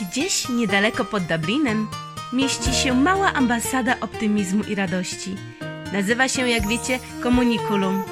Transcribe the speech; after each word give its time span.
Gdzieś 0.00 0.48
niedaleko 0.48 1.04
pod 1.04 1.22
Dublinem 1.22 1.88
mieści 2.32 2.74
się 2.74 2.94
mała 2.94 3.32
ambasada 3.32 3.96
optymizmu 4.00 4.64
i 4.64 4.74
radości. 4.74 5.36
Nazywa 5.92 6.28
się, 6.28 6.48
jak 6.48 6.68
wiecie, 6.68 6.98
Komunikulum. 7.22 8.02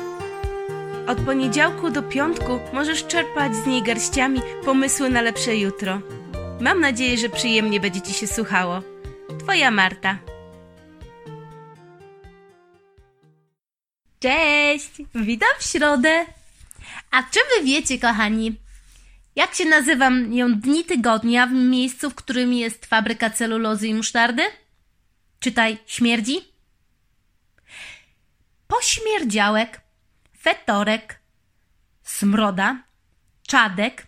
Od 1.07 1.21
poniedziałku 1.21 1.91
do 1.91 2.03
piątku 2.03 2.61
możesz 2.73 3.07
czerpać 3.07 3.57
z 3.57 3.67
niej 3.67 3.83
garściami 3.83 4.41
pomysły 4.65 5.11
na 5.11 5.23
lepsze 5.23 5.57
jutro. 5.57 6.01
Mam 6.61 6.81
nadzieję, 6.81 7.19
że 7.19 7.29
przyjemnie 7.29 7.81
będzie 7.81 8.01
Ci 8.01 8.15
się 8.15 8.27
słuchało. 8.27 8.83
Twoja 9.39 9.71
Marta. 9.71 10.19
Cześć! 14.21 14.91
Witam 15.15 15.49
w 15.59 15.65
środę! 15.65 16.25
A 17.11 17.23
czy 17.23 17.41
wy 17.57 17.65
wiecie, 17.65 17.99
kochani, 17.99 18.57
jak 19.39 19.55
się 19.55 19.65
nazywam 19.65 20.33
ją 20.33 20.55
dni 20.55 20.85
tygodnia 20.85 21.47
w 21.47 21.53
miejscu, 21.53 22.11
w 22.11 22.15
którym 22.15 22.53
jest 22.53 22.87
fabryka 22.87 23.31
celulozy 23.31 23.89
i 23.89 23.95
musztardy? 23.95 24.43
Czytaj, 25.41 25.79
śmierdzi? 25.87 26.37
Pośmierdziałek, 28.67 29.81
fetorek, 30.41 31.21
smroda, 32.03 32.83
czadek, 33.47 34.07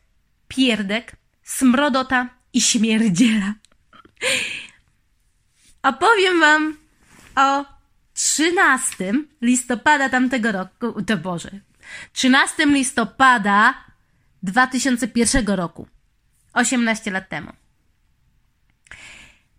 pierdek, 0.49 1.13
smrodota 1.43 2.29
i 2.53 2.61
śmierdziela. 2.61 3.55
Opowiem 5.83 6.41
wam 6.41 6.77
o 7.37 7.65
13 8.15 9.13
listopada 9.41 10.09
tamtego 10.09 10.53
roku, 10.53 11.03
to 11.03 11.17
Boże, 11.17 11.51
13 12.13 12.67
listopada 12.67 13.90
2001 14.43 15.47
roku, 15.47 15.89
18 16.53 17.11
lat 17.11 17.29
temu. 17.29 17.53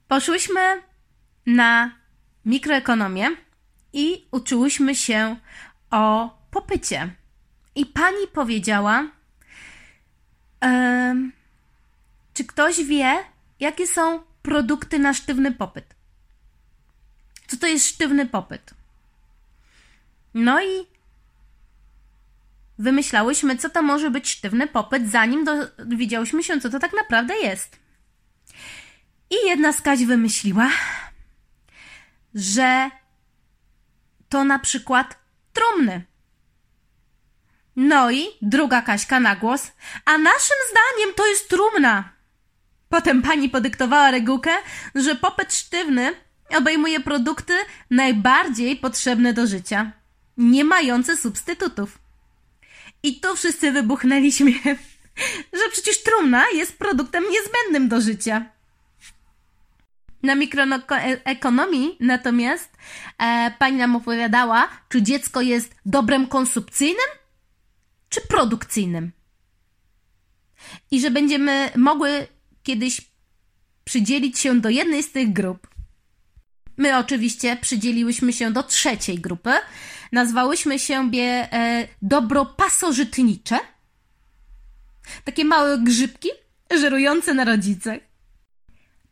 Poszłyśmy 0.07 0.61
na 1.45 1.91
mikroekonomię 2.45 3.27
i 3.93 4.25
uczyłyśmy 4.31 4.95
się 4.95 5.35
o 5.91 6.37
popycie. 6.51 7.15
I 7.75 7.85
pani 7.85 8.27
powiedziała, 8.33 9.07
em, 10.61 11.31
czy 12.33 12.45
ktoś 12.45 12.83
wie, 12.83 13.17
jakie 13.59 13.87
są 13.87 14.23
produkty 14.41 14.99
na 14.99 15.13
sztywny 15.13 15.51
popyt? 15.51 15.95
Co 17.47 17.57
to 17.57 17.67
jest 17.67 17.87
sztywny 17.87 18.25
popyt? 18.25 18.73
No 20.33 20.63
i 20.63 20.90
wymyślałyśmy, 22.81 23.57
co 23.57 23.69
to 23.69 23.81
może 23.81 24.11
być 24.11 24.29
sztywny 24.29 24.67
popyt, 24.67 25.11
zanim 25.11 25.45
dowiedziałyśmy 25.77 26.43
się, 26.43 26.61
co 26.61 26.69
to 26.69 26.79
tak 26.79 26.93
naprawdę 26.93 27.37
jest. 27.37 27.79
I 29.29 29.35
jedna 29.47 29.73
z 29.73 29.81
Kaś 29.81 30.05
wymyśliła, 30.05 30.69
że 32.35 32.91
to 34.29 34.43
na 34.43 34.59
przykład 34.59 35.19
trumny. 35.53 36.05
No 37.75 38.11
i 38.11 38.25
druga 38.41 38.81
Kaśka 38.81 39.19
na 39.19 39.35
głos, 39.35 39.71
a 40.05 40.17
naszym 40.17 40.57
zdaniem 40.71 41.15
to 41.15 41.27
jest 41.27 41.49
trumna. 41.49 42.09
Potem 42.89 43.21
pani 43.21 43.49
podyktowała 43.49 44.11
regułkę, 44.11 44.51
że 44.95 45.15
popyt 45.15 45.53
sztywny 45.53 46.13
obejmuje 46.57 46.99
produkty 46.99 47.53
najbardziej 47.89 48.75
potrzebne 48.75 49.33
do 49.33 49.47
życia, 49.47 49.91
nie 50.37 50.63
mające 50.63 51.17
substytutów. 51.17 51.99
I 53.03 53.19
tu 53.19 53.35
wszyscy 53.35 53.71
wybuchnęli 53.71 54.31
śmiechem, 54.31 54.77
że 55.59 55.69
przecież 55.71 56.03
trumna 56.03 56.43
jest 56.53 56.77
produktem 56.77 57.23
niezbędnym 57.31 57.89
do 57.89 58.01
życia. 58.01 58.45
Na 60.23 60.35
mikroekonomii 60.35 61.97
natomiast 61.99 62.69
e, 63.19 63.51
pani 63.59 63.77
nam 63.77 63.95
opowiadała, 63.95 64.69
czy 64.89 65.01
dziecko 65.01 65.41
jest 65.41 65.75
dobrem 65.85 66.27
konsumpcyjnym, 66.27 67.09
czy 68.09 68.21
produkcyjnym. 68.21 69.11
I 70.91 71.01
że 71.01 71.11
będziemy 71.11 71.69
mogły 71.75 72.27
kiedyś 72.63 73.01
przydzielić 73.83 74.39
się 74.39 74.61
do 74.61 74.69
jednej 74.69 75.03
z 75.03 75.11
tych 75.11 75.33
grup. 75.33 75.67
My 76.77 76.97
oczywiście 76.97 77.57
przydzieliłyśmy 77.61 78.33
się 78.33 78.51
do 78.51 78.63
trzeciej 78.63 79.19
grupy. 79.19 79.51
Nazwałyśmy 80.11 80.79
siebie 80.79 81.53
e, 81.53 81.87
dobro 82.01 82.45
pasożytnicze. 82.45 83.59
Takie 85.23 85.45
małe 85.45 85.77
grzybki 85.77 86.29
żerujące 86.79 87.33
na 87.33 87.45
rodzicach. 87.45 87.99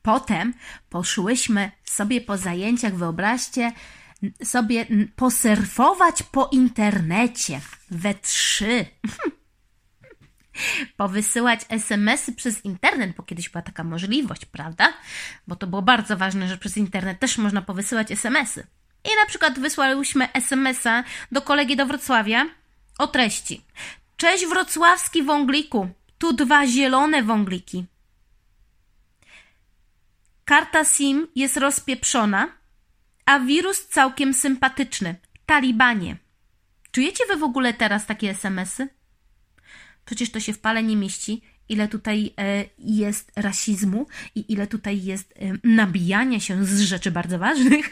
Potem 0.01 0.53
poszłyśmy 0.89 1.71
sobie 1.83 2.21
po 2.21 2.37
zajęciach, 2.37 2.95
wyobraźcie 2.95 3.71
sobie, 4.43 4.85
posurfować 5.15 6.23
po 6.23 6.49
internecie 6.51 7.61
we 7.91 8.13
trzy. 8.13 8.85
Powysyłać 10.97 11.59
SMS-y 11.69 12.33
przez 12.33 12.65
internet, 12.65 13.15
bo 13.17 13.23
kiedyś 13.23 13.49
była 13.49 13.61
taka 13.61 13.83
możliwość, 13.83 14.45
prawda? 14.45 14.93
Bo 15.47 15.55
to 15.55 15.67
było 15.67 15.81
bardzo 15.81 16.17
ważne, 16.17 16.47
że 16.47 16.57
przez 16.57 16.77
internet 16.77 17.19
też 17.19 17.37
można 17.37 17.61
powysyłać 17.61 18.11
SMS-y. 18.11 18.67
I 19.03 19.09
na 19.15 19.25
przykład 19.25 19.59
wysłałyśmy 19.59 20.33
SMS-a 20.33 21.03
do 21.31 21.41
kolegi 21.41 21.75
do 21.75 21.85
Wrocławia 21.85 22.45
o 22.97 23.07
treści. 23.07 23.65
Cześć 24.17 24.45
wrocławski 24.45 25.23
wągliku, 25.23 25.89
tu 26.17 26.33
dwa 26.33 26.67
zielone 26.67 27.23
wągliki. 27.23 27.85
Karta 30.45 30.85
SIM 30.85 31.27
jest 31.35 31.57
rozpieprzona, 31.57 32.47
a 33.25 33.39
wirus 33.39 33.87
całkiem 33.87 34.33
sympatyczny. 34.33 35.15
Talibanie. 35.45 36.17
Czujecie 36.91 37.23
wy 37.25 37.37
w 37.37 37.43
ogóle 37.43 37.73
teraz 37.73 38.05
takie 38.05 38.29
SMS-y? 38.29 38.98
Przecież 40.09 40.31
to 40.31 40.39
się 40.39 40.53
w 40.53 40.59
pale 40.59 40.83
nie 40.83 40.95
mieści, 40.95 41.41
ile 41.69 41.87
tutaj 41.87 42.33
e, 42.37 42.65
jest 42.77 43.31
rasizmu 43.35 44.07
i 44.35 44.53
ile 44.53 44.67
tutaj 44.67 45.03
jest 45.03 45.33
e, 45.35 45.53
nabijania 45.63 46.39
się 46.39 46.65
z 46.65 46.81
rzeczy 46.81 47.11
bardzo 47.11 47.39
ważnych. 47.39 47.89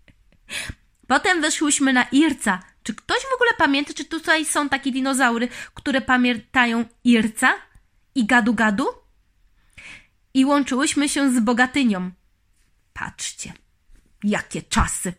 Potem 1.06 1.40
weszłyśmy 1.40 1.92
na 1.92 2.02
Irca. 2.02 2.62
Czy 2.82 2.94
ktoś 2.94 3.18
w 3.18 3.34
ogóle 3.34 3.50
pamięta, 3.58 3.92
czy 3.92 4.04
tutaj 4.04 4.44
są 4.44 4.68
takie 4.68 4.92
dinozaury, 4.92 5.48
które 5.74 6.00
pamiętają 6.00 6.84
Irca 7.04 7.54
i 8.14 8.26
gadu 8.26 8.54
gadu? 8.54 8.86
I 10.34 10.44
łączyłyśmy 10.44 11.08
się 11.08 11.32
z 11.32 11.40
Bogatynią. 11.40 12.10
Patrzcie, 12.92 13.52
jakie 14.24 14.62
czasy. 14.62 15.12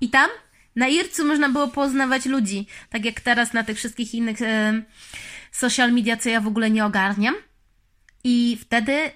I 0.00 0.10
tam 0.10 0.30
na 0.78 0.88
Ircu 0.88 1.24
można 1.24 1.48
było 1.48 1.68
poznawać 1.68 2.26
ludzi, 2.26 2.66
tak 2.90 3.04
jak 3.04 3.20
teraz 3.20 3.52
na 3.52 3.64
tych 3.64 3.76
wszystkich 3.76 4.14
innych 4.14 4.42
e, 4.42 4.82
social 5.52 5.92
media, 5.92 6.16
co 6.16 6.28
ja 6.28 6.40
w 6.40 6.46
ogóle 6.46 6.70
nie 6.70 6.84
ogarniam. 6.84 7.34
I 8.24 8.58
wtedy 8.60 8.92
e, 8.92 9.10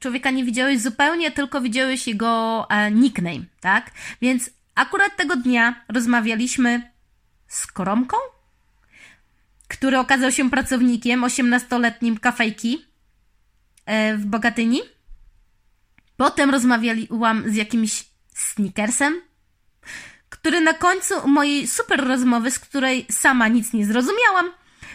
człowieka 0.00 0.30
nie 0.30 0.44
widziałeś 0.44 0.80
zupełnie, 0.80 1.30
tylko 1.30 1.60
widziałeś 1.60 2.06
jego 2.06 2.66
e, 2.70 2.90
nickname, 2.90 3.44
tak? 3.60 3.90
Więc 4.22 4.50
akurat 4.74 5.16
tego 5.16 5.36
dnia 5.36 5.84
rozmawialiśmy 5.88 6.90
z 7.48 7.66
Koromką, 7.66 8.16
który 9.68 9.98
okazał 9.98 10.32
się 10.32 10.50
pracownikiem 10.50 11.20
18-letnim 11.20 12.20
kafejki 12.20 12.84
e, 13.86 14.16
w 14.16 14.26
Bogatyni. 14.26 14.80
Potem 16.16 16.50
rozmawiałam 16.50 17.50
z 17.50 17.54
jakimś 17.54 18.04
sneakersem, 18.34 19.20
który 20.40 20.60
na 20.60 20.74
końcu 20.74 21.28
mojej 21.28 21.66
super 21.66 22.06
rozmowy, 22.06 22.50
z 22.50 22.58
której 22.58 23.06
sama 23.10 23.48
nic 23.48 23.72
nie 23.72 23.86
zrozumiałam, 23.86 24.50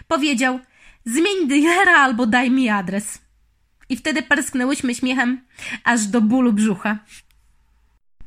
powiedział: 0.07 0.59
Zmień 1.05 1.47
dealera 1.47 1.97
albo 1.97 2.25
daj 2.25 2.51
mi 2.51 2.69
adres. 2.69 3.19
I 3.89 3.97
wtedy 3.97 4.23
parsknęłyśmy 4.23 4.95
śmiechem 4.95 5.41
aż 5.83 6.05
do 6.05 6.21
bólu 6.21 6.53
brzucha. 6.53 6.97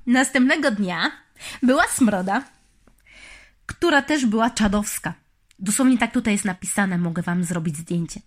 Następnego 0.07 0.71
dnia 0.71 1.11
była 1.63 1.87
smroda, 1.89 2.43
która 3.67 4.03
też 4.03 4.27
była 4.27 4.51
czadowska. 4.51 5.15
Dosłownie 5.59 5.99
tak 5.99 6.13
tutaj 6.13 6.33
jest 6.33 6.45
napisane, 6.45 6.99
mogę 6.99 7.23
wam 7.23 7.45
zrobić 7.45 7.77
zdjęcie. 7.77 8.21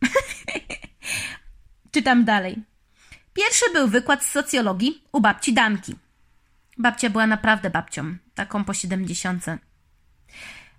Czytam 1.92 2.26
dalej. 2.26 2.64
Pierwszy 3.34 3.66
był 3.74 3.88
wykład 3.88 4.26
z 4.26 4.32
socjologii 4.32 5.04
u 5.12 5.22
babci 5.22 5.54
Danki. 5.54 5.96
Babcia 6.78 7.10
była 7.10 7.28
naprawdę 7.28 7.70
babcią, 7.70 8.18
taką 8.36 8.64
po 8.64 8.74
siedemdziesiątce. 8.74 9.58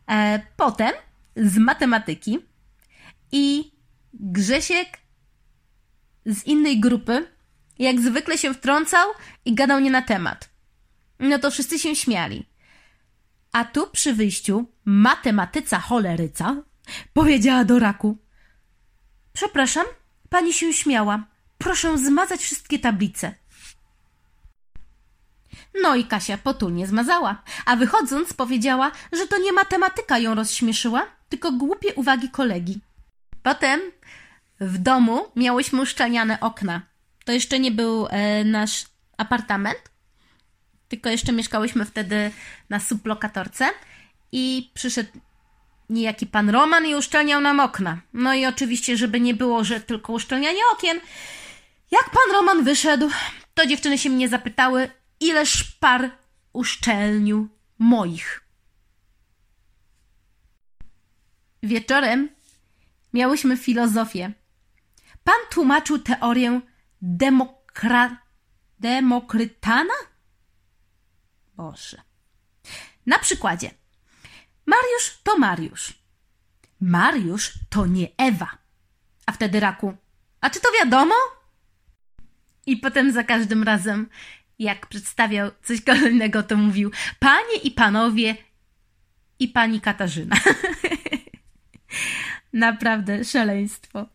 E, 0.09 0.41
potem 0.57 0.93
z 1.37 1.59
matematyki 1.59 2.39
i 3.33 3.73
Grzesiek 4.15 4.99
z 6.27 6.45
innej 6.45 6.81
grupy 6.81 7.27
jak 7.79 8.01
zwykle 8.01 8.39
się 8.39 8.55
wtrącał 8.55 9.09
i 9.45 9.55
gadał 9.55 9.81
nie 9.81 9.91
na 9.91 10.03
temat. 10.03 10.51
No 11.21 11.39
to 11.39 11.51
wszyscy 11.51 11.79
się 11.79 11.97
śmiali. 11.97 12.47
A 13.53 13.65
tu 13.65 13.91
przy 13.91 14.15
wyjściu 14.15 14.67
matematyca 14.85 15.81
choleryca 15.81 16.63
powiedziała 17.13 17.65
do 17.65 17.79
raku: 17.79 18.19
Przepraszam, 19.33 19.87
pani 20.29 20.53
się 20.53 20.73
śmiała. 20.73 21.25
proszę 21.59 21.99
zmazać 21.99 22.41
wszystkie 22.41 22.79
tablice. 22.79 23.35
No 25.83 25.95
i 25.95 26.05
Kasia 26.05 26.39
potulnie 26.39 26.87
zmazała, 26.87 27.43
a 27.67 27.77
wychodząc 27.77 28.33
powiedziała, 28.33 28.93
że 29.13 29.27
to 29.27 29.39
nie 29.39 29.53
matematyka 29.53 30.19
ją 30.19 30.35
rozśmieszyła, 30.35 31.07
tylko 31.29 31.53
głupie 31.53 31.95
uwagi 31.95 32.31
kolegi. 32.31 32.81
Potem 33.43 33.81
w 34.61 34.79
domu 34.79 35.27
miałyśmy 35.37 35.83
uszczelniane 35.83 36.41
okna. 36.41 36.83
To 37.25 37.33
jeszcze 37.33 37.59
nie 37.59 37.71
był 37.71 38.07
e, 38.11 38.45
nasz 38.45 38.85
apartament, 39.17 39.79
tylko 40.89 41.11
jeszcze 41.11 41.33
mieszkałyśmy 41.33 41.85
wtedy 41.85 42.31
na 42.69 42.81
sublokatorce 42.81 43.69
i 44.33 44.71
przyszedł 44.75 45.11
niejaki 45.91 46.27
pan 46.27 46.51
Roman 46.51 46.87
i 46.87 46.95
uszczelniał 46.95 47.41
nam 47.41 47.61
okna. 47.61 47.99
No 48.13 48.35
i 48.35 48.47
oczywiście, 48.47 48.97
żeby 48.97 49.21
nie 49.21 49.35
było, 49.35 49.65
że 49.65 49.81
tylko 49.81 50.13
uszczelnianie 50.13 50.61
okien, 50.73 51.01
jak 51.91 52.05
pan 52.05 52.33
Roman 52.33 52.65
wyszedł, 52.65 53.11
to 53.55 53.67
dziewczyny 53.67 53.99
się 53.99 54.11
mnie 54.11 54.29
zapytały, 54.29 54.91
ile 55.21 55.47
szpar 55.47 56.11
uszczelnił 56.53 57.49
moich. 57.79 58.45
Wieczorem 61.63 62.29
miałyśmy 63.13 63.57
filozofię. 63.57 64.33
Pan 65.25 65.41
tłumaczył 65.51 65.99
teorię 65.99 66.61
demokra... 67.03 68.17
demokrytana? 68.81 69.95
Boże. 71.57 72.03
Na 73.07 73.19
przykładzie. 73.19 73.71
Mariusz 74.67 75.19
to 75.23 75.39
Mariusz. 75.39 75.93
Mariusz 76.81 77.53
to 77.71 77.87
nie 77.87 78.09
Ewa. 78.17 78.59
A 79.27 79.33
wtedy 79.33 79.61
raku. 79.61 79.97
A 80.41 80.51
czy 80.51 80.61
to 80.61 80.69
wiadomo? 80.81 81.15
I 82.67 82.77
potem 82.77 83.13
za 83.13 83.25
każdym 83.25 83.63
razem, 83.63 84.09
jak 84.59 84.87
przedstawiał 84.87 85.51
coś 85.63 85.81
kolejnego, 85.81 86.43
to 86.43 86.57
mówił 86.57 86.91
Panie 87.19 87.57
i 87.65 87.71
panowie 87.71 88.37
i 89.39 89.49
pani 89.49 89.81
Katarzyna. 89.81 90.37
Naprawdę 92.53 93.25
szaleństwo. 93.25 94.07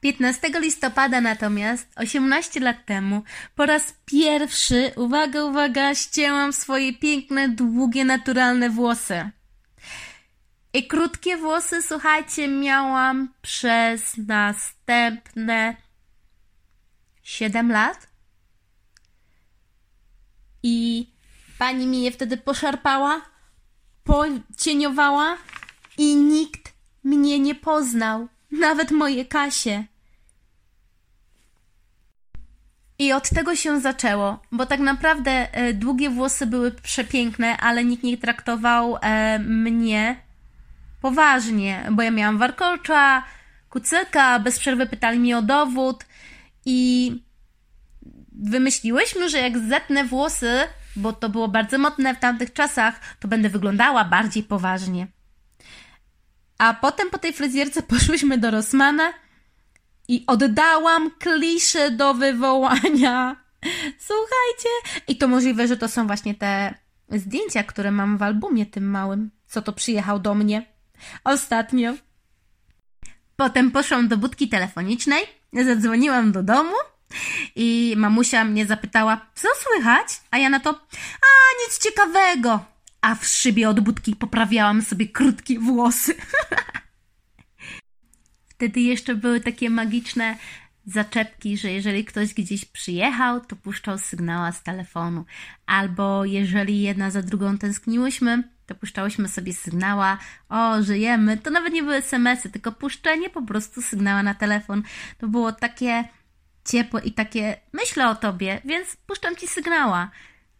15 0.00 0.60
listopada 0.60 1.20
natomiast, 1.20 1.88
18 1.96 2.60
lat 2.60 2.86
temu, 2.86 3.22
po 3.54 3.66
raz 3.66 3.94
pierwszy, 4.04 4.92
uwaga, 4.96 5.44
uwaga, 5.44 5.94
ścięłam 5.94 6.52
swoje 6.52 6.92
piękne, 6.92 7.48
długie, 7.48 8.04
naturalne 8.04 8.70
włosy. 8.70 9.30
I 10.74 10.86
krótkie 10.86 11.36
włosy, 11.36 11.82
słuchajcie, 11.82 12.48
miałam 12.48 13.28
przez 13.42 14.16
następne 14.16 15.76
7 17.22 17.72
lat. 17.72 18.11
I 20.62 21.06
pani 21.58 21.86
mi 21.86 22.02
je 22.02 22.10
wtedy 22.10 22.36
poszarpała, 22.36 23.22
pocieniowała 24.04 25.36
i 25.98 26.16
nikt 26.16 26.72
mnie 27.04 27.38
nie 27.38 27.54
poznał. 27.54 28.28
Nawet 28.50 28.90
moje 28.90 29.24
Kasie. 29.24 29.84
I 32.98 33.12
od 33.12 33.30
tego 33.30 33.56
się 33.56 33.80
zaczęło, 33.80 34.42
bo 34.52 34.66
tak 34.66 34.80
naprawdę 34.80 35.54
e, 35.54 35.72
długie 35.72 36.10
włosy 36.10 36.46
były 36.46 36.70
przepiękne, 36.70 37.56
ale 37.56 37.84
nikt 37.84 38.02
nie 38.04 38.18
traktował 38.18 38.98
e, 39.00 39.38
mnie 39.38 40.16
poważnie, 41.00 41.88
bo 41.90 42.02
ja 42.02 42.10
miałam 42.10 42.38
warkocza, 42.38 43.24
kucyka, 43.70 44.38
bez 44.38 44.58
przerwy 44.58 44.86
pytali 44.86 45.18
mnie 45.18 45.38
o 45.38 45.42
dowód 45.42 46.04
i 46.64 47.12
wymyśliłyśmy, 48.42 49.28
że 49.28 49.38
jak 49.38 49.58
zetnę 49.58 50.04
włosy, 50.04 50.60
bo 50.96 51.12
to 51.12 51.28
było 51.28 51.48
bardzo 51.48 51.78
modne 51.78 52.14
w 52.14 52.18
tamtych 52.18 52.52
czasach, 52.52 53.00
to 53.20 53.28
będę 53.28 53.48
wyglądała 53.48 54.04
bardziej 54.04 54.42
poważnie. 54.42 55.06
A 56.58 56.74
potem 56.74 57.10
po 57.10 57.18
tej 57.18 57.32
fryzjerce 57.32 57.82
poszłyśmy 57.92 58.38
do 58.38 58.50
Rossmana 58.50 59.12
i 60.08 60.24
oddałam 60.26 61.10
kliszę 61.10 61.90
do 61.90 62.14
wywołania. 62.14 63.36
Słuchajcie, 64.08 64.68
i 65.08 65.16
to 65.16 65.28
możliwe, 65.28 65.68
że 65.68 65.76
to 65.76 65.88
są 65.88 66.06
właśnie 66.06 66.34
te 66.34 66.74
zdjęcia, 67.08 67.62
które 67.62 67.90
mam 67.90 68.18
w 68.18 68.22
albumie 68.22 68.66
tym 68.66 68.90
małym, 68.90 69.30
co 69.46 69.62
to 69.62 69.72
przyjechał 69.72 70.18
do 70.18 70.34
mnie 70.34 70.66
ostatnio. 71.24 71.94
Potem 73.36 73.70
poszłam 73.70 74.08
do 74.08 74.16
budki 74.16 74.48
telefonicznej, 74.48 75.22
zadzwoniłam 75.52 76.32
do 76.32 76.42
domu 76.42 76.74
i 77.56 77.94
mamusia 77.96 78.44
mnie 78.44 78.66
zapytała, 78.66 79.26
co 79.34 79.48
słychać? 79.62 80.20
A 80.30 80.38
ja 80.38 80.48
na 80.48 80.60
to, 80.60 80.70
a 81.00 81.32
nic 81.66 81.78
ciekawego. 81.78 82.64
A 83.00 83.14
w 83.14 83.26
szybie 83.26 83.68
od 83.68 83.80
budki 83.80 84.16
poprawiałam 84.16 84.82
sobie 84.82 85.08
krótkie 85.08 85.58
włosy. 85.58 86.14
Wtedy 88.48 88.80
jeszcze 88.80 89.14
były 89.14 89.40
takie 89.40 89.70
magiczne 89.70 90.36
zaczepki, 90.86 91.56
że 91.56 91.70
jeżeli 91.70 92.04
ktoś 92.04 92.34
gdzieś 92.34 92.64
przyjechał, 92.64 93.40
to 93.40 93.56
puszczał 93.56 93.98
sygnała 93.98 94.52
z 94.52 94.62
telefonu. 94.62 95.24
Albo 95.66 96.24
jeżeli 96.24 96.82
jedna 96.82 97.10
za 97.10 97.22
drugą 97.22 97.58
tęskniłyśmy, 97.58 98.42
to 98.66 98.74
puszczałyśmy 98.74 99.28
sobie 99.28 99.54
sygnała, 99.54 100.18
o, 100.48 100.82
żyjemy. 100.82 101.36
To 101.36 101.50
nawet 101.50 101.72
nie 101.72 101.82
były 101.82 101.94
SMS-y, 101.94 102.50
tylko 102.50 102.72
puszczenie 102.72 103.30
po 103.30 103.42
prostu 103.42 103.82
sygnała 103.82 104.22
na 104.22 104.34
telefon. 104.34 104.82
To 105.18 105.28
było 105.28 105.52
takie 105.52 106.04
ciepłe 106.64 107.00
i 107.04 107.12
takie, 107.12 107.60
myślę 107.72 108.08
o 108.08 108.14
tobie, 108.14 108.60
więc 108.64 108.96
puszczam 108.96 109.36
ci 109.36 109.48
sygnała. 109.48 110.10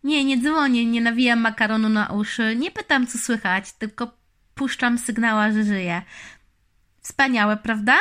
Nie, 0.05 0.25
nie 0.25 0.41
dzwonię, 0.41 0.87
nie 0.87 1.01
nawijam 1.01 1.41
makaronu 1.41 1.89
na 1.89 2.07
uszy, 2.07 2.57
nie 2.57 2.71
pytam 2.71 3.07
co 3.07 3.19
słychać, 3.19 3.73
tylko 3.73 4.11
puszczam 4.55 4.99
sygnała, 4.99 5.53
że 5.53 5.65
żyję. 5.65 6.03
Wspaniałe, 7.01 7.57
prawda? 7.57 7.97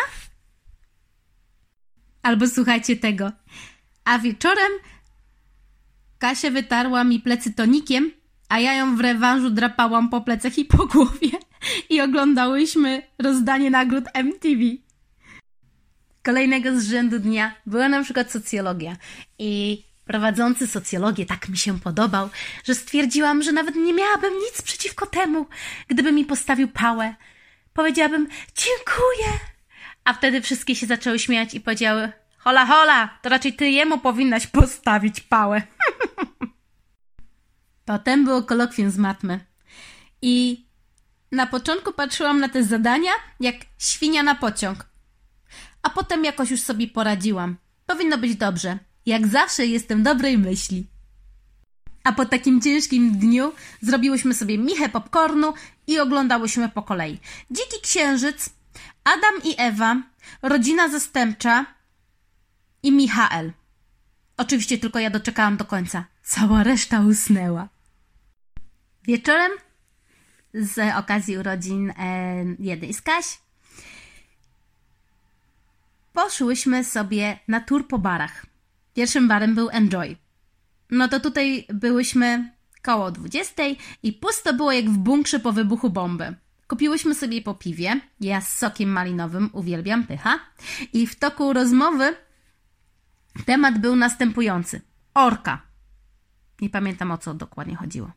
Albo 2.23 2.47
słuchajcie 2.47 2.95
tego. 2.95 3.31
A 4.05 4.19
wieczorem 4.19 4.71
Kasia 6.19 6.51
wytarła 6.51 7.03
mi 7.03 7.19
plecy 7.19 7.53
tonikiem, 7.53 8.11
a 8.49 8.59
ja 8.59 8.73
ją 8.73 8.95
w 8.95 8.99
rewanżu 8.99 9.49
drapałam 9.49 10.09
po 10.09 10.21
plecach 10.21 10.57
i 10.57 10.65
po 10.65 10.87
głowie 10.87 11.29
i 11.89 12.01
oglądałyśmy 12.01 13.01
rozdanie 13.19 13.69
nagród 13.69 14.03
MTV. 14.13 14.61
Kolejnego 16.23 16.79
z 16.79 16.83
rzędu 16.83 17.19
dnia 17.19 17.55
była 17.65 17.89
na 17.89 18.03
przykład 18.03 18.31
socjologia 18.31 18.97
i 19.39 19.83
prowadzący 20.05 20.67
socjologię 20.67 21.25
tak 21.25 21.49
mi 21.49 21.57
się 21.57 21.79
podobał, 21.79 22.29
że 22.63 22.75
stwierdziłam, 22.75 23.43
że 23.43 23.51
nawet 23.51 23.75
nie 23.75 23.93
miałabym 23.93 24.33
nic 24.33 24.61
przeciwko 24.61 25.05
temu, 25.05 25.45
gdyby 25.87 26.11
mi 26.11 26.25
postawił 26.25 26.67
pałę. 26.67 27.15
Powiedziałabym 27.73 28.27
dziękuję, 28.55 29.39
a 30.03 30.13
wtedy 30.13 30.41
wszystkie 30.41 30.75
się 30.75 30.87
zaczęły 30.87 31.19
śmiać 31.19 31.53
i 31.53 31.61
powiedziały 31.61 32.11
hola 32.37 32.65
hola, 32.65 33.19
to 33.21 33.29
raczej 33.29 33.53
ty 33.53 33.69
jemu 33.69 33.97
powinnaś 33.97 34.47
postawić 34.47 35.21
pałę. 35.21 35.61
Potem 37.85 38.25
było 38.25 38.43
kolokwium 38.43 38.91
z 38.91 38.97
matmy. 38.97 39.39
I 40.21 40.65
na 41.31 41.47
początku 41.47 41.93
patrzyłam 41.93 42.39
na 42.39 42.49
te 42.49 42.63
zadania 42.63 43.11
jak 43.39 43.55
świnia 43.79 44.23
na 44.23 44.35
pociąg. 44.35 44.90
A 45.81 45.89
potem 45.89 46.25
jakoś 46.25 46.51
już 46.51 46.61
sobie 46.61 46.87
poradziłam. 46.87 47.57
Powinno 47.85 48.17
być 48.17 48.35
dobrze. 48.35 48.79
Jak 49.05 49.27
zawsze 49.27 49.65
jestem 49.65 50.03
dobrej 50.03 50.37
myśli. 50.37 50.87
A 52.03 52.11
po 52.13 52.25
takim 52.25 52.61
ciężkim 52.61 53.17
dniu 53.17 53.51
zrobiłyśmy 53.81 54.33
sobie 54.33 54.57
michę 54.57 54.89
popcornu 54.89 55.53
i 55.87 55.99
oglądałyśmy 55.99 56.69
po 56.69 56.83
kolei. 56.83 57.19
Dziki 57.51 57.81
Księżyc, 57.83 58.49
Adam 59.03 59.51
i 59.51 59.55
Ewa, 59.57 60.01
Rodzina 60.41 60.89
Zastępcza 60.89 61.65
i 62.83 62.91
Michael. 62.91 63.53
Oczywiście 64.37 64.77
tylko 64.77 64.99
ja 64.99 65.09
doczekałam 65.09 65.57
do 65.57 65.65
końca. 65.65 66.05
Cała 66.23 66.63
reszta 66.63 66.99
usnęła. 66.99 67.69
Wieczorem 69.03 69.51
z 70.53 70.95
okazji 70.97 71.37
urodzin 71.37 71.89
e, 71.89 71.95
jednej 72.59 72.93
z 72.93 73.01
Kaś 73.01 73.25
poszłyśmy 76.13 76.83
sobie 76.83 77.39
na 77.47 77.59
tour 77.59 77.87
po 77.87 77.99
barach. 77.99 78.45
Pierwszym 78.93 79.27
barem 79.27 79.55
był 79.55 79.69
Enjoy. 79.69 80.17
No 80.91 81.07
to 81.07 81.19
tutaj 81.19 81.65
byłyśmy 81.73 82.51
koło 82.81 83.11
20 83.11 83.63
i 84.03 84.13
pusto 84.13 84.53
było 84.53 84.71
jak 84.71 84.89
w 84.89 84.97
bunkrze 84.97 85.39
po 85.39 85.51
wybuchu 85.51 85.89
bomby. 85.89 86.35
Kupiłyśmy 86.67 87.15
sobie 87.15 87.41
po 87.41 87.55
piwie, 87.55 88.01
ja 88.19 88.41
z 88.41 88.57
sokiem 88.57 88.89
malinowym, 88.89 89.49
uwielbiam 89.53 90.03
pycha, 90.07 90.39
i 90.93 91.07
w 91.07 91.15
toku 91.15 91.53
rozmowy 91.53 92.15
temat 93.45 93.79
był 93.79 93.95
następujący. 93.95 94.81
Orka. 95.13 95.61
Nie 96.61 96.69
pamiętam 96.69 97.11
o 97.11 97.17
co 97.17 97.33
dokładnie 97.33 97.75
chodziło. 97.75 98.11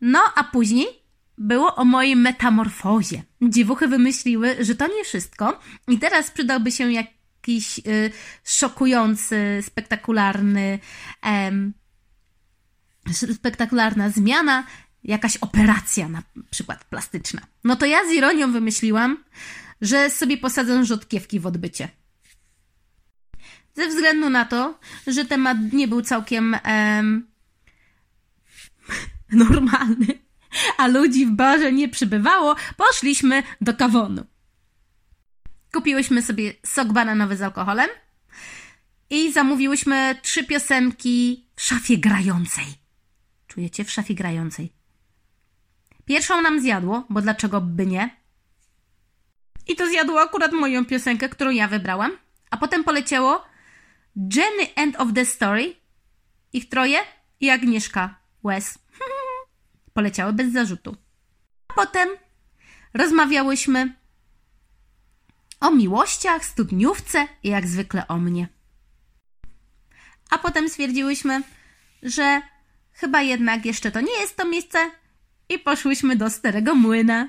No, 0.00 0.20
a 0.34 0.44
później 0.44 1.03
było 1.38 1.74
o 1.74 1.84
mojej 1.84 2.16
metamorfozie. 2.16 3.22
Dziewuchy 3.42 3.88
wymyśliły, 3.88 4.56
że 4.64 4.74
to 4.74 4.86
nie 4.86 5.04
wszystko 5.04 5.60
i 5.88 5.98
teraz 5.98 6.30
przydałby 6.30 6.72
się 6.72 6.92
jak 6.92 7.06
jakiś 7.44 7.78
y, 7.78 8.10
szokujący, 8.44 9.62
spektakularny, 9.62 10.78
em, 11.22 11.74
spektakularna 13.34 14.10
zmiana, 14.10 14.66
jakaś 15.04 15.36
operacja 15.36 16.08
na 16.08 16.22
przykład 16.50 16.84
plastyczna. 16.84 17.40
No 17.64 17.76
to 17.76 17.86
ja 17.86 17.98
z 18.08 18.12
ironią 18.12 18.52
wymyśliłam, 18.52 19.24
że 19.80 20.10
sobie 20.10 20.38
posadzę 20.38 20.84
rzodkiewki 20.84 21.40
w 21.40 21.46
odbycie. 21.46 21.88
Ze 23.74 23.88
względu 23.88 24.30
na 24.30 24.44
to, 24.44 24.78
że 25.06 25.24
temat 25.24 25.58
nie 25.72 25.88
był 25.88 26.02
całkiem 26.02 26.56
em, 26.62 27.26
normalny, 29.44 30.23
a 30.76 30.86
ludzi 30.86 31.26
w 31.26 31.30
barze 31.30 31.72
nie 31.72 31.88
przybywało, 31.88 32.56
poszliśmy 32.76 33.42
do 33.60 33.74
kawonu. 33.74 34.26
Kupiłyśmy 35.72 36.22
sobie 36.22 36.52
sok 36.66 36.92
bananowy 36.92 37.36
z 37.36 37.42
alkoholem 37.42 37.88
i 39.10 39.32
zamówiłyśmy 39.32 40.18
trzy 40.22 40.44
piosenki 40.44 41.46
w 41.56 41.62
szafie 41.62 41.98
grającej. 41.98 42.64
Czujecie? 43.46 43.84
W 43.84 43.90
szafie 43.90 44.14
grającej. 44.14 44.72
Pierwszą 46.04 46.42
nam 46.42 46.60
zjadło, 46.60 47.06
bo 47.10 47.22
dlaczego 47.22 47.60
by 47.60 47.86
nie? 47.86 48.10
I 49.66 49.76
to 49.76 49.86
zjadło 49.88 50.20
akurat 50.20 50.52
moją 50.52 50.84
piosenkę, 50.84 51.28
którą 51.28 51.50
ja 51.50 51.68
wybrałam. 51.68 52.12
A 52.50 52.56
potem 52.56 52.84
poleciało 52.84 53.44
Jenny 54.16 54.74
End 54.74 55.00
of 55.00 55.08
the 55.14 55.24
Story, 55.24 55.76
ich 56.52 56.68
troje 56.68 56.98
i 57.40 57.50
Agnieszka 57.50 58.18
Wes. 58.44 58.78
Poleciały 59.94 60.32
bez 60.32 60.52
zarzutu. 60.52 60.96
A 61.68 61.74
potem 61.74 62.08
rozmawiałyśmy 62.94 63.94
o 65.60 65.70
miłościach, 65.70 66.44
studniówce 66.44 67.28
i 67.42 67.48
jak 67.48 67.66
zwykle 67.66 68.08
o 68.08 68.18
mnie. 68.18 68.48
A 70.30 70.38
potem 70.38 70.68
stwierdziłyśmy, 70.68 71.42
że 72.02 72.42
chyba 72.92 73.22
jednak 73.22 73.64
jeszcze 73.64 73.90
to 73.90 74.00
nie 74.00 74.20
jest 74.20 74.36
to 74.36 74.48
miejsce 74.48 74.90
i 75.48 75.58
poszłyśmy 75.58 76.16
do 76.16 76.30
Starego 76.30 76.74
Młyna. 76.74 77.28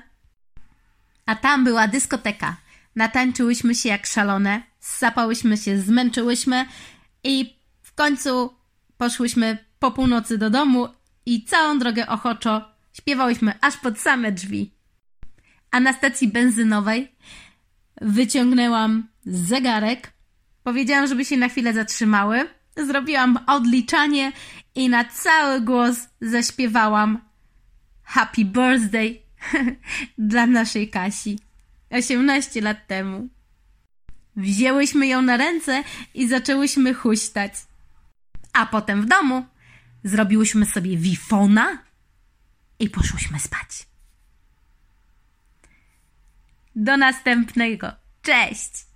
A 1.26 1.36
tam 1.36 1.64
była 1.64 1.88
dyskoteka. 1.88 2.56
Natańczyłyśmy 2.96 3.74
się 3.74 3.88
jak 3.88 4.06
szalone, 4.06 4.62
sapałyśmy 4.80 5.56
się, 5.56 5.78
zmęczyłyśmy 5.78 6.66
i 7.24 7.56
w 7.82 7.94
końcu 7.94 8.56
poszłyśmy 8.98 9.64
po 9.78 9.90
północy 9.90 10.38
do 10.38 10.50
domu 10.50 10.88
i 11.26 11.44
całą 11.44 11.78
drogę 11.78 12.06
ochoczo 12.06 12.68
śpiewałyśmy 12.92 13.54
aż 13.60 13.76
pod 13.76 14.00
same 14.00 14.32
drzwi. 14.32 14.70
A 15.70 15.80
na 15.80 15.92
stacji 15.92 16.28
benzynowej 16.28 17.12
wyciągnęłam 18.00 19.08
zegarek, 19.26 20.12
powiedziałam, 20.62 21.06
żeby 21.06 21.24
się 21.24 21.36
na 21.36 21.48
chwilę 21.48 21.74
zatrzymały, 21.74 22.48
zrobiłam 22.76 23.38
odliczanie 23.46 24.32
i 24.74 24.88
na 24.88 25.04
cały 25.04 25.60
głos 25.60 25.96
zaśpiewałam 26.20 27.18
Happy 28.02 28.44
Birthday 28.44 29.18
dla 30.18 30.46
naszej 30.46 30.90
Kasi. 30.90 31.38
18 31.90 32.60
lat 32.60 32.86
temu. 32.86 33.28
Wzięłyśmy 34.36 35.06
ją 35.06 35.22
na 35.22 35.36
ręce 35.36 35.82
i 36.14 36.28
zaczęłyśmy 36.28 36.94
huśtać. 36.94 37.52
A 38.52 38.66
potem 38.66 39.02
w 39.02 39.06
domu 39.06 39.44
zrobiłyśmy 40.06 40.66
sobie 40.66 40.96
wifona 40.96 41.78
i 42.78 42.90
poszłyśmy 42.90 43.40
spać. 43.40 43.86
Do 46.76 46.96
następnego. 46.96 47.92
Cześć! 48.22 48.86